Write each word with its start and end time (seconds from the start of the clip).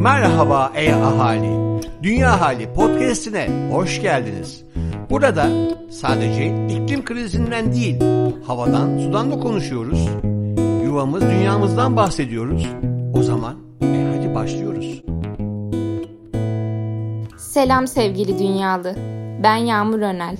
Merhaba 0.00 0.72
ey 0.74 0.94
ahali. 0.94 1.82
Dünya 2.02 2.40
Hali 2.40 2.72
podcast'ine 2.72 3.70
hoş 3.72 4.02
geldiniz. 4.02 4.64
Burada 5.10 5.46
sadece 5.90 6.66
iklim 6.68 7.04
krizinden 7.04 7.72
değil, 7.72 8.00
havadan, 8.46 8.98
sudan 8.98 9.30
da 9.30 9.40
konuşuyoruz. 9.40 10.08
Yuvamız, 10.84 11.22
dünyamızdan 11.22 11.96
bahsediyoruz. 11.96 12.68
O 13.14 13.22
zaman 13.22 13.56
e 13.82 14.16
hadi 14.16 14.34
başlıyoruz. 14.34 15.02
Selam 17.38 17.86
sevgili 17.86 18.38
dünyalı. 18.38 18.94
Ben 19.42 19.56
Yağmur 19.56 19.98
Önel. 19.98 20.36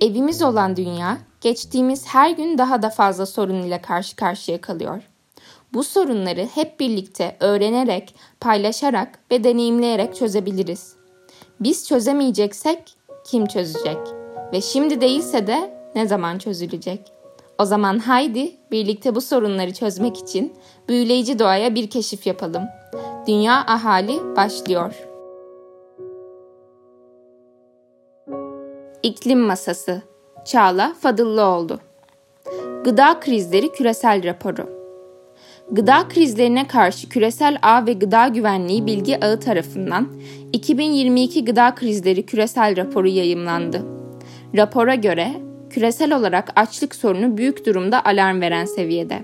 Evimiz 0.00 0.42
olan 0.42 0.76
dünya, 0.76 1.18
geçtiğimiz 1.40 2.06
her 2.06 2.30
gün 2.30 2.58
daha 2.58 2.82
da 2.82 2.90
fazla 2.90 3.26
sorun 3.26 3.62
ile 3.62 3.82
karşı 3.82 4.16
karşıya 4.16 4.60
kalıyor. 4.60 5.09
Bu 5.74 5.84
sorunları 5.84 6.46
hep 6.54 6.80
birlikte 6.80 7.36
öğrenerek, 7.40 8.14
paylaşarak 8.40 9.18
ve 9.30 9.44
deneyimleyerek 9.44 10.16
çözebiliriz. 10.16 10.96
Biz 11.60 11.88
çözemeyeceksek 11.88 12.94
kim 13.26 13.46
çözecek? 13.46 13.98
Ve 14.52 14.60
şimdi 14.60 15.00
değilse 15.00 15.46
de 15.46 15.74
ne 15.94 16.06
zaman 16.06 16.38
çözülecek? 16.38 17.12
O 17.58 17.64
zaman 17.64 17.98
haydi 17.98 18.52
birlikte 18.70 19.14
bu 19.14 19.20
sorunları 19.20 19.74
çözmek 19.74 20.18
için 20.18 20.52
büyüleyici 20.88 21.38
doğaya 21.38 21.74
bir 21.74 21.90
keşif 21.90 22.26
yapalım. 22.26 22.62
Dünya 23.26 23.54
Ahali 23.54 24.36
başlıyor. 24.36 24.94
İklim 29.02 29.40
Masası 29.40 30.02
Çağla 30.44 30.94
Fadıllıoğlu 31.00 31.78
Gıda 32.84 33.20
Krizleri 33.20 33.72
Küresel 33.72 34.24
Raporu 34.24 34.79
Gıda 35.72 36.08
krizlerine 36.08 36.66
karşı 36.66 37.08
Küresel 37.08 37.58
Ağ 37.62 37.86
ve 37.86 37.92
Gıda 37.92 38.28
Güvenliği 38.28 38.86
Bilgi 38.86 39.24
Ağı 39.24 39.40
tarafından 39.40 40.08
2022 40.52 41.44
Gıda 41.44 41.74
Krizleri 41.74 42.26
Küresel 42.26 42.76
Raporu 42.76 43.08
yayımlandı. 43.08 43.82
Rapora 44.56 44.94
göre 44.94 45.32
küresel 45.70 46.16
olarak 46.16 46.52
açlık 46.56 46.94
sorunu 46.94 47.36
büyük 47.36 47.66
durumda 47.66 48.04
alarm 48.04 48.40
veren 48.40 48.64
seviyede. 48.64 49.22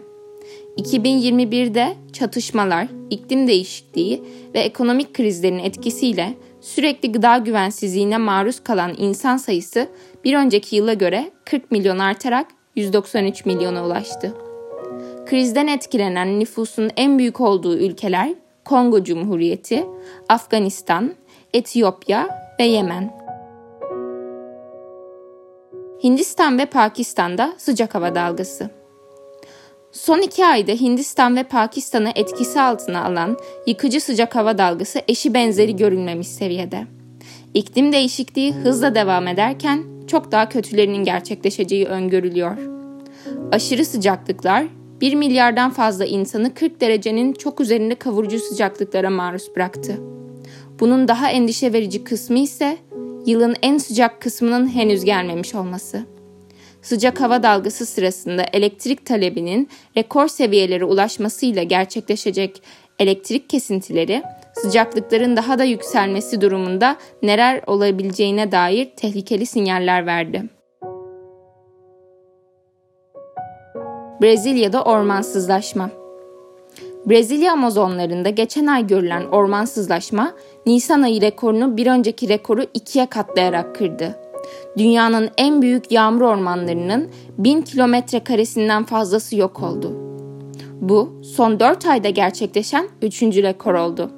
2021'de 0.78 1.94
çatışmalar, 2.12 2.86
iklim 3.10 3.46
değişikliği 3.46 4.22
ve 4.54 4.60
ekonomik 4.60 5.14
krizlerin 5.14 5.58
etkisiyle 5.58 6.34
sürekli 6.60 7.12
gıda 7.12 7.38
güvensizliğine 7.38 8.18
maruz 8.18 8.60
kalan 8.60 8.94
insan 8.98 9.36
sayısı 9.36 9.88
bir 10.24 10.34
önceki 10.34 10.76
yıla 10.76 10.94
göre 10.94 11.30
40 11.44 11.70
milyon 11.70 11.98
artarak 11.98 12.46
193 12.76 13.46
milyona 13.46 13.86
ulaştı. 13.86 14.45
Krizden 15.26 15.66
etkilenen 15.66 16.40
nüfusun 16.40 16.90
en 16.96 17.18
büyük 17.18 17.40
olduğu 17.40 17.78
ülkeler 17.78 18.34
Kongo 18.64 19.04
Cumhuriyeti, 19.04 19.86
Afganistan, 20.28 21.14
Etiyopya 21.54 22.28
ve 22.60 22.64
Yemen. 22.64 23.16
Hindistan 26.04 26.58
ve 26.58 26.66
Pakistan'da 26.66 27.54
sıcak 27.58 27.94
hava 27.94 28.14
dalgası. 28.14 28.70
Son 29.92 30.18
iki 30.18 30.46
ayda 30.46 30.72
Hindistan 30.72 31.36
ve 31.36 31.42
Pakistan'ı 31.42 32.12
etkisi 32.14 32.60
altına 32.60 33.04
alan 33.04 33.36
yıkıcı 33.66 34.00
sıcak 34.00 34.36
hava 34.36 34.58
dalgası 34.58 35.00
eşi 35.08 35.34
benzeri 35.34 35.76
görülmemiş 35.76 36.28
seviyede. 36.28 36.86
İklim 37.54 37.92
değişikliği 37.92 38.52
hızla 38.52 38.94
devam 38.94 39.28
ederken 39.28 39.84
çok 40.06 40.32
daha 40.32 40.48
kötülerinin 40.48 41.04
gerçekleşeceği 41.04 41.86
öngörülüyor. 41.86 42.56
Aşırı 43.52 43.84
sıcaklıklar 43.84 44.66
1 45.00 45.14
milyardan 45.14 45.70
fazla 45.70 46.04
insanı 46.04 46.54
40 46.54 46.80
derecenin 46.80 47.32
çok 47.32 47.60
üzerinde 47.60 47.94
kavurucu 47.94 48.38
sıcaklıklara 48.38 49.10
maruz 49.10 49.56
bıraktı. 49.56 50.00
Bunun 50.80 51.08
daha 51.08 51.30
endişe 51.30 51.72
verici 51.72 52.04
kısmı 52.04 52.38
ise 52.38 52.78
yılın 53.26 53.56
en 53.62 53.78
sıcak 53.78 54.20
kısmının 54.20 54.68
henüz 54.68 55.04
gelmemiş 55.04 55.54
olması. 55.54 56.06
Sıcak 56.82 57.20
hava 57.20 57.42
dalgası 57.42 57.86
sırasında 57.86 58.44
elektrik 58.52 59.06
talebinin 59.06 59.68
rekor 59.96 60.28
seviyelere 60.28 60.84
ulaşmasıyla 60.84 61.62
gerçekleşecek 61.62 62.62
elektrik 62.98 63.50
kesintileri 63.50 64.22
sıcaklıkların 64.54 65.36
daha 65.36 65.58
da 65.58 65.64
yükselmesi 65.64 66.40
durumunda 66.40 66.96
neler 67.22 67.62
olabileceğine 67.66 68.52
dair 68.52 68.90
tehlikeli 68.96 69.46
sinyaller 69.46 70.06
verdi. 70.06 70.55
Brezilya'da 74.22 74.82
ormansızlaşma. 74.82 75.90
Brezilya 77.06 77.52
Amazonlarında 77.52 78.30
geçen 78.30 78.66
ay 78.66 78.86
görülen 78.86 79.24
ormansızlaşma 79.24 80.32
Nisan 80.66 81.02
ayı 81.02 81.20
rekorunu 81.20 81.76
bir 81.76 81.86
önceki 81.86 82.28
rekoru 82.28 82.64
ikiye 82.74 83.06
katlayarak 83.06 83.76
kırdı. 83.76 84.18
Dünyanın 84.78 85.30
en 85.36 85.62
büyük 85.62 85.92
yağmur 85.92 86.20
ormanlarının 86.20 87.08
1000 87.38 87.62
kilometre 87.62 88.24
karesinden 88.24 88.84
fazlası 88.84 89.36
yok 89.36 89.62
oldu. 89.62 89.92
Bu 90.80 91.22
son 91.36 91.60
4 91.60 91.86
ayda 91.86 92.08
gerçekleşen 92.08 92.88
3. 93.02 93.22
rekor 93.22 93.74
oldu. 93.74 94.10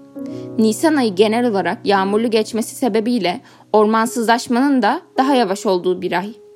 Nisan 0.59 0.97
ayı 0.97 1.15
genel 1.15 1.51
olarak 1.51 1.87
yağmurlu 1.87 2.31
geçmesi 2.31 2.75
sebebiyle 2.75 3.41
ormansızlaşmanın 3.73 4.83
da 4.83 5.01
daha 5.17 5.35
yavaş 5.35 5.67
olduğu 5.67 6.03
bir 6.03 6.13
ay. 6.13 6.48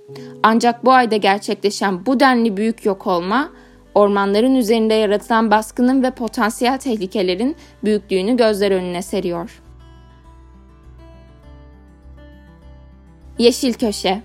Ancak 0.42 0.84
bu 0.84 0.92
ayda 0.92 1.16
gerçekleşen 1.16 2.06
bu 2.06 2.20
denli 2.20 2.56
büyük 2.56 2.84
yok 2.84 3.06
olma, 3.06 3.50
ormanların 3.94 4.54
üzerinde 4.54 4.94
yaratılan 4.94 5.50
baskının 5.50 6.02
ve 6.02 6.10
potansiyel 6.10 6.78
tehlikelerin 6.78 7.56
büyüklüğünü 7.84 8.36
gözler 8.36 8.70
önüne 8.70 9.02
seriyor. 9.02 9.62
Yeşil 13.38 13.74
Köşe 13.74 14.22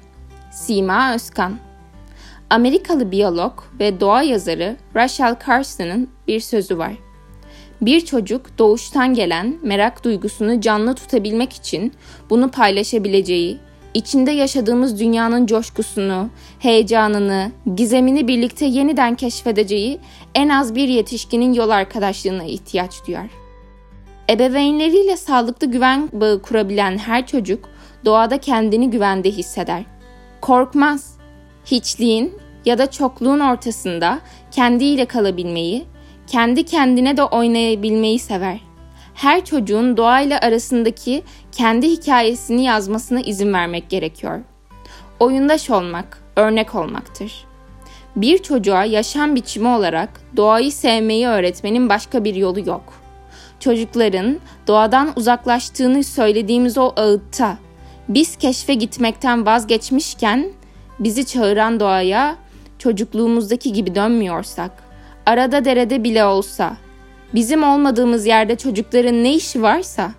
Sima 0.51 1.13
Özkan 1.13 1.57
Amerikalı 2.49 3.11
biyolog 3.11 3.53
ve 3.79 3.99
doğa 3.99 4.21
yazarı 4.21 4.77
Rachel 4.95 5.35
Carson'ın 5.47 6.09
bir 6.27 6.39
sözü 6.39 6.77
var. 6.77 6.93
Bir 7.81 8.05
çocuk 8.05 8.57
doğuştan 8.57 9.13
gelen 9.13 9.57
merak 9.63 10.03
duygusunu 10.03 10.61
canlı 10.61 10.95
tutabilmek 10.95 11.53
için 11.53 11.93
bunu 12.29 12.51
paylaşabileceği 12.51 13.59
içinde 13.93 14.31
yaşadığımız 14.31 14.99
dünyanın 14.99 15.45
coşkusunu, 15.45 16.29
heyecanını, 16.59 17.51
gizemini 17.75 18.27
birlikte 18.27 18.65
yeniden 18.65 19.15
keşfedeceği 19.15 19.99
en 20.35 20.49
az 20.49 20.75
bir 20.75 20.87
yetişkinin 20.87 21.53
yol 21.53 21.69
arkadaşlığına 21.69 22.43
ihtiyaç 22.43 23.07
duyar. 23.07 23.27
Ebeveynleriyle 24.29 25.17
sağlıklı 25.17 25.67
güven 25.67 26.09
bağı 26.13 26.41
kurabilen 26.41 26.97
her 26.97 27.27
çocuk 27.27 27.69
doğada 28.05 28.37
kendini 28.37 28.89
güvende 28.89 29.31
hisseder. 29.31 29.83
Korkmaz. 30.41 31.17
Hiçliğin 31.65 32.33
ya 32.65 32.77
da 32.77 32.91
çokluğun 32.91 33.39
ortasında 33.39 34.19
kendiyle 34.51 35.05
kalabilmeyi, 35.05 35.85
kendi 36.27 36.63
kendine 36.63 37.17
de 37.17 37.23
oynayabilmeyi 37.23 38.19
sever 38.19 38.66
her 39.17 39.45
çocuğun 39.45 39.97
doğayla 39.97 40.39
arasındaki 40.39 41.23
kendi 41.51 41.89
hikayesini 41.89 42.63
yazmasına 42.63 43.21
izin 43.21 43.53
vermek 43.53 43.89
gerekiyor. 43.89 44.39
Oyundaş 45.19 45.69
olmak, 45.69 46.23
örnek 46.35 46.75
olmaktır. 46.75 47.45
Bir 48.15 48.37
çocuğa 48.37 48.85
yaşam 48.85 49.35
biçimi 49.35 49.67
olarak 49.67 50.09
doğayı 50.37 50.71
sevmeyi 50.71 51.27
öğretmenin 51.27 51.89
başka 51.89 52.23
bir 52.23 52.35
yolu 52.35 52.59
yok. 52.59 52.93
Çocukların 53.59 54.39
doğadan 54.67 55.09
uzaklaştığını 55.15 56.03
söylediğimiz 56.03 56.77
o 56.77 56.93
ağıtta 56.95 57.57
biz 58.09 58.35
keşfe 58.35 58.73
gitmekten 58.73 59.45
vazgeçmişken 59.45 60.51
bizi 60.99 61.25
çağıran 61.25 61.79
doğaya 61.79 62.35
çocukluğumuzdaki 62.79 63.73
gibi 63.73 63.95
dönmüyorsak, 63.95 64.71
arada 65.25 65.65
derede 65.65 66.03
bile 66.03 66.25
olsa 66.25 66.77
Bizim 67.33 67.63
olmadığımız 67.63 68.25
yerde 68.25 68.55
çocukların 68.55 69.23
ne 69.23 69.33
işi 69.33 69.61
varsa, 69.61 70.11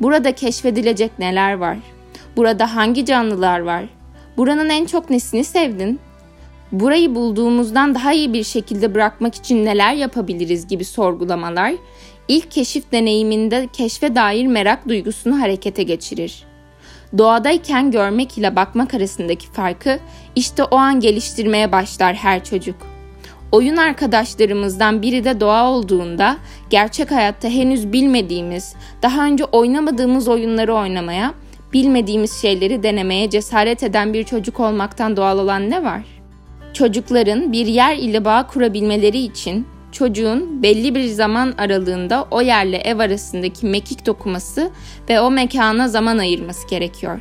burada 0.00 0.32
keşfedilecek 0.32 1.18
neler 1.18 1.54
var? 1.54 1.78
Burada 2.36 2.74
hangi 2.74 3.04
canlılar 3.04 3.60
var? 3.60 3.84
Buranın 4.36 4.68
en 4.68 4.86
çok 4.86 5.10
nesini 5.10 5.44
sevdin? 5.44 6.00
Burayı 6.72 7.14
bulduğumuzdan 7.14 7.94
daha 7.94 8.12
iyi 8.12 8.32
bir 8.32 8.44
şekilde 8.44 8.94
bırakmak 8.94 9.34
için 9.34 9.64
neler 9.64 9.94
yapabiliriz 9.94 10.66
gibi 10.66 10.84
sorgulamalar 10.84 11.74
ilk 12.28 12.50
keşif 12.50 12.92
deneyiminde 12.92 13.68
keşfe 13.72 14.14
dair 14.14 14.46
merak 14.46 14.88
duygusunu 14.88 15.40
harekete 15.40 15.82
geçirir. 15.82 16.44
Doğadayken 17.18 17.90
görmek 17.90 18.38
ile 18.38 18.56
bakmak 18.56 18.94
arasındaki 18.94 19.46
farkı 19.46 19.98
işte 20.36 20.64
o 20.64 20.76
an 20.76 21.00
geliştirmeye 21.00 21.72
başlar 21.72 22.14
her 22.14 22.44
çocuk.'' 22.44 22.95
Oyun 23.52 23.76
arkadaşlarımızdan 23.76 25.02
biri 25.02 25.24
de 25.24 25.40
doğa 25.40 25.70
olduğunda 25.70 26.36
gerçek 26.70 27.10
hayatta 27.10 27.48
henüz 27.48 27.92
bilmediğimiz, 27.92 28.74
daha 29.02 29.26
önce 29.26 29.44
oynamadığımız 29.44 30.28
oyunları 30.28 30.74
oynamaya, 30.74 31.34
bilmediğimiz 31.72 32.32
şeyleri 32.32 32.82
denemeye 32.82 33.30
cesaret 33.30 33.82
eden 33.82 34.12
bir 34.12 34.24
çocuk 34.24 34.60
olmaktan 34.60 35.16
doğal 35.16 35.38
olan 35.38 35.70
ne 35.70 35.84
var? 35.84 36.02
Çocukların 36.72 37.52
bir 37.52 37.66
yer 37.66 37.96
ile 37.96 38.24
bağ 38.24 38.46
kurabilmeleri 38.46 39.18
için 39.18 39.66
çocuğun 39.92 40.62
belli 40.62 40.94
bir 40.94 41.04
zaman 41.04 41.54
aralığında 41.58 42.26
o 42.30 42.40
yerle 42.40 42.76
ev 42.76 42.98
arasındaki 42.98 43.66
mekik 43.66 44.06
dokuması 44.06 44.70
ve 45.08 45.20
o 45.20 45.30
mekana 45.30 45.88
zaman 45.88 46.18
ayırması 46.18 46.68
gerekiyor. 46.68 47.20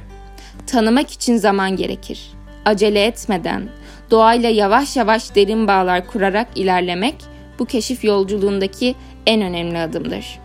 Tanımak 0.67 1.11
için 1.11 1.37
zaman 1.37 1.75
gerekir. 1.75 2.31
Acele 2.65 3.05
etmeden, 3.05 3.69
doğayla 4.11 4.49
yavaş 4.49 4.95
yavaş 4.95 5.35
derin 5.35 5.67
bağlar 5.67 6.07
kurarak 6.07 6.47
ilerlemek 6.55 7.15
bu 7.59 7.65
keşif 7.65 8.03
yolculuğundaki 8.03 8.95
en 9.25 9.41
önemli 9.41 9.77
adımdır. 9.77 10.39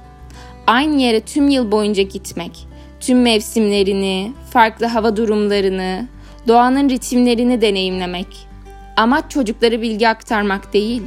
Aynı 0.66 1.00
yere 1.00 1.20
tüm 1.20 1.48
yıl 1.48 1.72
boyunca 1.72 2.02
gitmek, 2.02 2.66
tüm 3.00 3.22
mevsimlerini, 3.22 4.32
farklı 4.50 4.86
hava 4.86 5.16
durumlarını, 5.16 6.06
doğanın 6.48 6.88
ritimlerini 6.88 7.60
deneyimlemek. 7.60 8.26
Amaç 8.96 9.30
çocukları 9.30 9.82
bilgi 9.82 10.08
aktarmak 10.08 10.72
değil, 10.72 11.02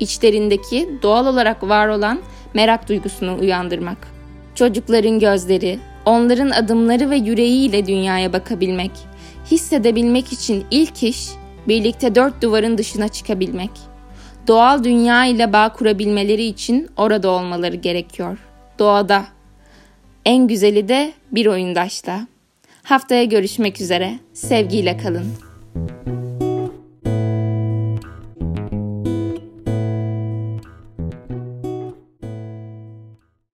içlerindeki 0.00 0.88
doğal 1.02 1.26
olarak 1.26 1.62
var 1.62 1.88
olan 1.88 2.20
merak 2.54 2.88
duygusunu 2.88 3.38
uyandırmak. 3.40 3.98
Çocukların 4.54 5.18
gözleri, 5.18 5.78
onların 6.04 6.50
adımları 6.50 7.10
ve 7.10 7.16
yüreğiyle 7.16 7.86
dünyaya 7.86 8.32
bakabilmek, 8.32 8.90
hissedebilmek 9.50 10.32
için 10.32 10.66
ilk 10.70 11.02
iş 11.02 11.28
birlikte 11.68 12.14
dört 12.14 12.42
duvarın 12.42 12.78
dışına 12.78 13.08
çıkabilmek. 13.08 13.70
Doğal 14.46 14.84
dünya 14.84 15.26
ile 15.26 15.52
bağ 15.52 15.72
kurabilmeleri 15.72 16.44
için 16.44 16.88
orada 16.96 17.30
olmaları 17.30 17.76
gerekiyor. 17.76 18.38
Doğada. 18.78 19.24
En 20.24 20.46
güzeli 20.46 20.88
de 20.88 21.12
bir 21.32 21.46
oyundaşta. 21.46 22.26
Haftaya 22.82 23.24
görüşmek 23.24 23.80
üzere. 23.80 24.18
Sevgiyle 24.32 24.96
kalın. 24.96 25.45